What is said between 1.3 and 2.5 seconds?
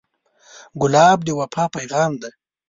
وفا پیغام دی.